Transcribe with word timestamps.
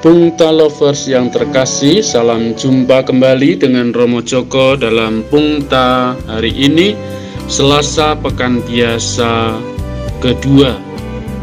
Pungta 0.00 0.48
Lovers 0.48 1.04
yang 1.04 1.28
terkasih, 1.28 2.00
salam 2.00 2.56
jumpa 2.56 3.04
kembali 3.04 3.60
dengan 3.60 3.92
Romo 3.92 4.24
Joko 4.24 4.72
dalam 4.72 5.20
Pungta 5.28 6.16
hari 6.24 6.56
ini, 6.56 6.96
Selasa 7.52 8.16
Pekan 8.16 8.64
Biasa 8.64 9.60
kedua, 10.24 10.72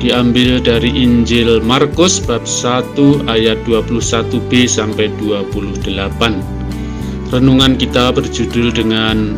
diambil 0.01 0.57
dari 0.57 0.89
Injil 0.89 1.61
Markus 1.61 2.17
bab 2.17 2.49
1 2.49 3.29
ayat 3.29 3.61
21b 3.69 4.65
sampai 4.65 5.13
28. 5.21 7.29
Renungan 7.29 7.77
kita 7.77 8.09
berjudul 8.09 8.73
dengan 8.73 9.37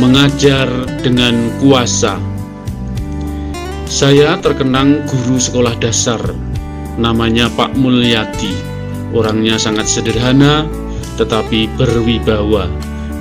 Mengajar 0.00 0.64
dengan 1.04 1.52
Kuasa. 1.60 2.16
Saya 3.84 4.40
terkenang 4.40 5.04
guru 5.04 5.36
sekolah 5.36 5.76
dasar 5.76 6.45
namanya 6.96 7.48
Pak 7.52 7.76
Mulyadi. 7.76 8.52
Orangnya 9.12 9.56
sangat 9.56 9.88
sederhana, 9.88 10.68
tetapi 11.16 11.70
berwibawa. 11.76 12.68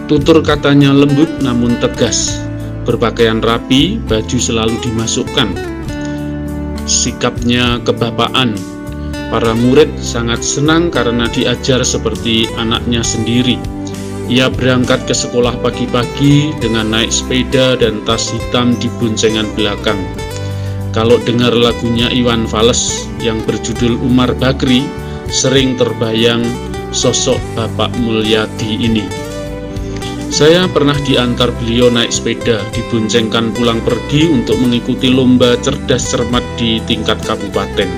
Tutur 0.06 0.44
katanya 0.44 0.92
lembut 0.92 1.30
namun 1.40 1.80
tegas. 1.80 2.42
Berpakaian 2.86 3.42
rapi, 3.42 3.98
baju 3.98 4.38
selalu 4.38 4.78
dimasukkan. 4.86 5.50
Sikapnya 6.86 7.82
kebapaan. 7.82 8.54
Para 9.34 9.58
murid 9.58 9.90
sangat 9.98 10.46
senang 10.46 10.94
karena 10.94 11.26
diajar 11.26 11.82
seperti 11.82 12.46
anaknya 12.62 13.02
sendiri. 13.02 13.58
Ia 14.30 14.50
berangkat 14.54 15.06
ke 15.10 15.14
sekolah 15.14 15.58
pagi-pagi 15.66 16.54
dengan 16.62 16.94
naik 16.94 17.10
sepeda 17.10 17.78
dan 17.78 18.06
tas 18.06 18.30
hitam 18.30 18.78
di 18.78 18.90
boncengan 19.02 19.50
belakang. 19.58 19.98
Kalau 20.96 21.20
dengar 21.20 21.52
lagunya 21.52 22.08
Iwan 22.08 22.48
Fals 22.48 23.12
yang 23.20 23.44
berjudul 23.44 24.00
Umar 24.00 24.32
Bakri, 24.32 24.80
sering 25.28 25.76
terbayang 25.76 26.40
sosok 26.96 27.36
Bapak 27.52 27.92
Mulyadi 28.00 28.80
ini. 28.80 29.04
Saya 30.32 30.72
pernah 30.72 30.96
diantar 31.04 31.52
beliau 31.60 31.92
naik 31.92 32.16
sepeda, 32.16 32.64
diboncengkan 32.72 33.52
pulang 33.52 33.84
pergi 33.84 34.32
untuk 34.32 34.56
mengikuti 34.56 35.12
lomba 35.12 35.60
cerdas 35.60 36.16
cermat 36.16 36.44
di 36.56 36.80
tingkat 36.88 37.20
kabupaten. 37.28 37.92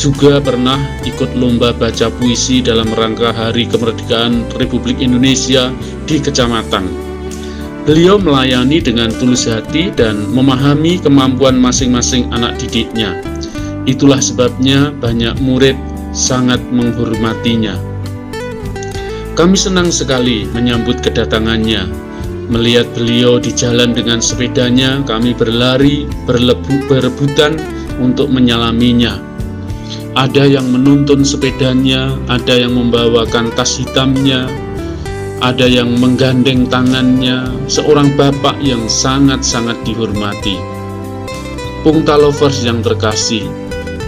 Juga 0.00 0.40
pernah 0.40 0.80
ikut 1.04 1.36
lomba 1.36 1.76
baca 1.76 2.08
puisi 2.08 2.64
dalam 2.64 2.88
rangka 2.88 3.36
Hari 3.36 3.68
Kemerdekaan 3.68 4.48
Republik 4.56 5.04
Indonesia 5.04 5.68
di 6.08 6.16
kecamatan. 6.16 7.07
Beliau 7.88 8.20
melayani 8.20 8.84
dengan 8.84 9.08
tulus 9.16 9.48
hati 9.48 9.88
dan 9.88 10.28
memahami 10.36 11.00
kemampuan 11.00 11.56
masing-masing 11.56 12.28
anak 12.36 12.60
didiknya. 12.60 13.16
Itulah 13.88 14.20
sebabnya 14.20 14.92
banyak 14.92 15.40
murid 15.40 15.72
sangat 16.12 16.60
menghormatinya. 16.68 17.80
Kami 19.32 19.56
senang 19.56 19.88
sekali 19.88 20.44
menyambut 20.52 21.00
kedatangannya. 21.00 21.88
Melihat 22.52 22.92
beliau 22.92 23.40
di 23.40 23.56
jalan 23.56 23.96
dengan 23.96 24.20
sepedanya, 24.20 25.00
kami 25.08 25.32
berlari, 25.32 26.04
berlebu, 26.28 26.92
berebutan 26.92 27.56
untuk 28.04 28.28
menyalaminya. 28.28 29.16
Ada 30.12 30.44
yang 30.44 30.68
menuntun 30.68 31.24
sepedanya, 31.24 32.12
ada 32.28 32.52
yang 32.52 32.76
membawakan 32.76 33.48
tas 33.56 33.80
hitamnya, 33.80 34.44
ada 35.38 35.70
yang 35.70 35.94
menggandeng 36.02 36.66
tangannya, 36.66 37.46
seorang 37.70 38.10
bapak 38.18 38.58
yang 38.58 38.90
sangat-sangat 38.90 39.78
dihormati. 39.86 40.58
Pungta 41.86 42.18
lovers 42.18 42.66
yang 42.66 42.82
terkasih, 42.82 43.46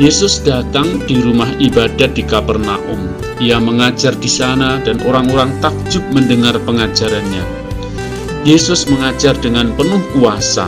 Yesus 0.02 0.42
datang 0.42 0.98
di 1.06 1.22
rumah 1.22 1.46
ibadat 1.62 2.18
di 2.18 2.26
Kapernaum. 2.26 3.14
Ia 3.38 3.62
mengajar 3.62 4.18
di 4.18 4.26
sana 4.26 4.82
dan 4.82 4.98
orang-orang 5.06 5.54
takjub 5.62 6.02
mendengar 6.10 6.58
pengajarannya. 6.66 7.46
Yesus 8.42 8.90
mengajar 8.90 9.38
dengan 9.38 9.70
penuh 9.78 10.02
kuasa. 10.18 10.66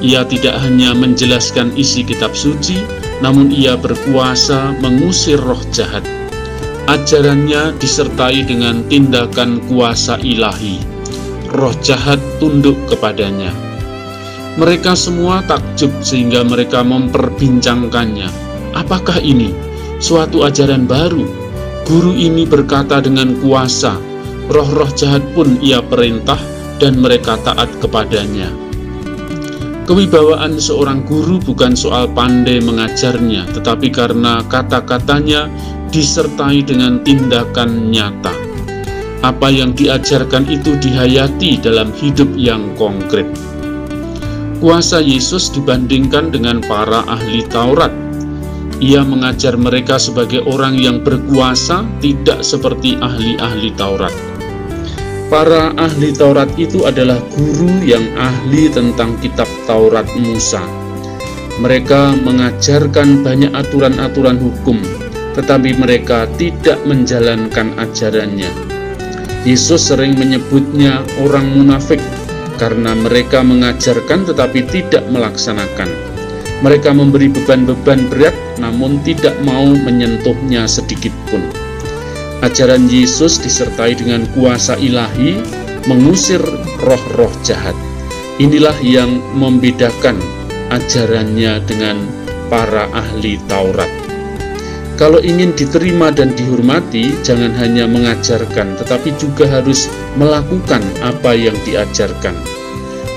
Ia 0.00 0.24
tidak 0.24 0.56
hanya 0.62 0.96
menjelaskan 0.96 1.74
isi 1.76 2.00
kitab 2.06 2.32
suci, 2.32 2.80
namun 3.20 3.52
ia 3.52 3.76
berkuasa 3.76 4.72
mengusir 4.80 5.42
roh 5.42 5.60
jahat 5.74 6.17
Ajarannya 6.88 7.76
disertai 7.76 8.48
dengan 8.48 8.80
tindakan 8.88 9.60
kuasa 9.68 10.16
ilahi. 10.24 10.80
Roh 11.52 11.76
jahat 11.84 12.16
tunduk 12.40 12.80
kepadanya. 12.88 13.52
Mereka 14.56 14.96
semua 14.96 15.44
takjub 15.44 15.92
sehingga 16.00 16.40
mereka 16.48 16.80
memperbincangkannya. 16.80 18.32
Apakah 18.72 19.20
ini 19.20 19.52
suatu 20.00 20.48
ajaran 20.48 20.88
baru? 20.88 21.28
Guru 21.84 22.16
ini 22.16 22.48
berkata 22.48 23.04
dengan 23.04 23.36
kuasa, 23.36 24.00
roh-roh 24.48 24.88
jahat 24.96 25.20
pun 25.36 25.60
ia 25.60 25.84
perintah 25.84 26.40
dan 26.80 27.04
mereka 27.04 27.36
taat 27.44 27.68
kepadanya. 27.84 28.48
Kewibawaan 29.84 30.56
seorang 30.56 31.04
guru 31.04 31.36
bukan 31.36 31.76
soal 31.76 32.08
pandai 32.12 32.64
mengajarnya, 32.64 33.44
tetapi 33.56 33.92
karena 33.92 34.40
kata-katanya 34.48 35.48
disertai 35.88 36.64
dengan 36.64 37.00
tindakan 37.02 37.90
nyata. 37.90 38.32
Apa 39.26 39.50
yang 39.50 39.74
diajarkan 39.74 40.46
itu 40.46 40.78
dihayati 40.78 41.58
dalam 41.58 41.90
hidup 41.90 42.30
yang 42.38 42.70
konkret. 42.78 43.26
Kuasa 44.62 45.02
Yesus 45.02 45.50
dibandingkan 45.50 46.30
dengan 46.30 46.62
para 46.62 47.02
ahli 47.06 47.42
Taurat. 47.50 47.90
Ia 48.78 49.02
mengajar 49.02 49.58
mereka 49.58 49.98
sebagai 49.98 50.46
orang 50.46 50.78
yang 50.78 51.02
berkuasa, 51.02 51.82
tidak 51.98 52.46
seperti 52.46 52.94
ahli-ahli 53.02 53.74
Taurat. 53.74 54.14
Para 55.28 55.74
ahli 55.74 56.14
Taurat 56.14 56.48
itu 56.56 56.86
adalah 56.86 57.18
guru 57.34 57.82
yang 57.82 58.06
ahli 58.14 58.70
tentang 58.70 59.18
kitab 59.18 59.50
Taurat 59.66 60.06
Musa. 60.14 60.62
Mereka 61.58 62.22
mengajarkan 62.22 63.26
banyak 63.26 63.50
aturan-aturan 63.50 64.38
hukum, 64.38 64.78
tetapi 65.36 65.76
mereka 65.76 66.30
tidak 66.40 66.78
menjalankan 66.86 67.74
ajarannya. 67.76 68.48
Yesus 69.48 69.88
sering 69.88 70.18
menyebutnya 70.18 71.00
orang 71.24 71.48
munafik 71.56 72.02
karena 72.58 72.92
mereka 72.92 73.40
mengajarkan 73.40 74.26
tetapi 74.26 74.66
tidak 74.68 75.06
melaksanakan. 75.08 75.88
Mereka 76.58 76.90
memberi 76.90 77.30
beban-beban 77.30 78.10
berat 78.10 78.34
namun 78.58 78.98
tidak 79.06 79.38
mau 79.46 79.64
menyentuhnya 79.64 80.66
sedikit 80.66 81.14
pun. 81.30 81.40
Ajaran 82.42 82.90
Yesus 82.90 83.38
disertai 83.38 83.94
dengan 83.94 84.26
kuasa 84.34 84.74
ilahi 84.78 85.38
mengusir 85.86 86.42
roh-roh 86.82 87.30
jahat. 87.46 87.74
Inilah 88.38 88.74
yang 88.82 89.18
membedakan 89.34 90.18
ajarannya 90.70 91.62
dengan 91.66 91.98
para 92.50 92.86
ahli 92.94 93.38
Taurat. 93.50 94.07
Kalau 94.98 95.22
ingin 95.22 95.54
diterima 95.54 96.10
dan 96.10 96.34
dihormati, 96.34 97.14
jangan 97.22 97.54
hanya 97.54 97.86
mengajarkan, 97.86 98.74
tetapi 98.82 99.14
juga 99.14 99.46
harus 99.46 99.86
melakukan 100.18 100.82
apa 101.06 101.38
yang 101.38 101.54
diajarkan. 101.62 102.34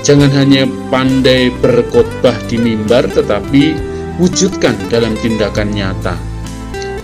Jangan 0.06 0.30
hanya 0.30 0.62
pandai 0.94 1.50
berkhotbah 1.58 2.38
di 2.46 2.62
mimbar, 2.62 3.10
tetapi 3.10 3.74
wujudkan 4.22 4.78
dalam 4.94 5.18
tindakan 5.18 5.74
nyata. 5.74 6.14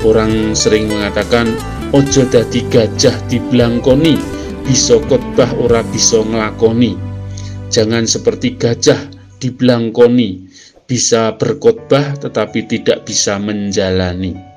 Orang 0.06 0.54
sering 0.54 0.86
mengatakan, 0.86 1.58
ojo 1.90 2.22
dadi 2.30 2.62
gajah 2.70 3.18
di 3.26 3.42
belangkoni, 3.42 4.14
bisa 4.62 5.02
khotbah 5.10 5.58
ora 5.58 5.82
bisa 5.90 6.22
ngelakoni. 6.22 6.94
Jangan 7.74 8.06
seperti 8.06 8.54
gajah 8.54 9.10
di 9.42 9.50
belangkoni, 9.50 10.46
bisa 10.86 11.34
berkhotbah 11.34 12.14
tetapi 12.22 12.62
tidak 12.70 13.02
bisa 13.02 13.42
menjalani. 13.42 14.47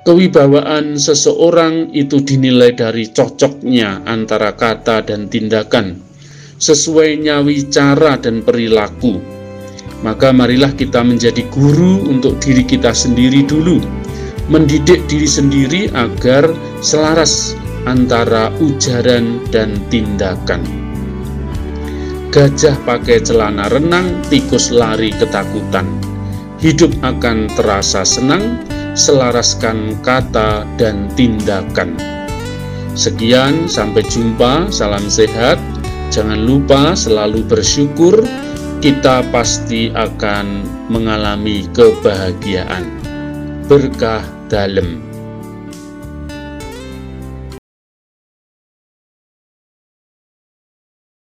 Kewibawaan 0.00 0.96
seseorang 0.96 1.92
itu 1.92 2.24
dinilai 2.24 2.72
dari 2.72 3.12
cocoknya 3.12 4.00
antara 4.08 4.56
kata 4.56 5.04
dan 5.04 5.28
tindakan, 5.28 6.00
sesuai 6.56 7.20
nyawi 7.20 7.68
cara 7.68 8.16
dan 8.16 8.40
perilaku. 8.40 9.20
Maka 10.00 10.32
marilah 10.32 10.72
kita 10.72 11.04
menjadi 11.04 11.44
guru 11.52 12.08
untuk 12.08 12.40
diri 12.40 12.64
kita 12.64 12.96
sendiri 12.96 13.44
dulu, 13.44 13.76
mendidik 14.48 15.04
diri 15.04 15.28
sendiri 15.28 15.92
agar 15.92 16.48
selaras 16.80 17.52
antara 17.84 18.48
ujaran 18.56 19.44
dan 19.52 19.76
tindakan. 19.92 20.64
Gajah 22.32 22.80
pakai 22.88 23.20
celana 23.20 23.68
renang, 23.68 24.24
tikus 24.32 24.72
lari 24.72 25.12
ketakutan. 25.12 25.84
Hidup 26.56 26.88
akan 27.04 27.52
terasa 27.52 28.00
senang, 28.00 28.64
selaraskan 28.94 29.98
kata 30.00 30.66
dan 30.78 31.10
tindakan. 31.18 31.98
Sekian, 32.94 33.70
sampai 33.70 34.02
jumpa. 34.06 34.68
Salam 34.70 35.06
sehat. 35.06 35.58
Jangan 36.10 36.42
lupa 36.42 36.92
selalu 36.98 37.46
bersyukur. 37.46 38.22
Kita 38.80 39.22
pasti 39.30 39.92
akan 39.92 40.64
mengalami 40.90 41.68
kebahagiaan. 41.70 42.88
Berkah 43.68 44.24
dalam. 44.50 45.09